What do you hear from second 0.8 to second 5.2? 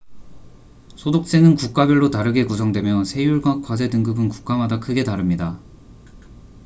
소득세는 국가별로 다르게 구성되며 세율과 과세 등급은 국가마다 크게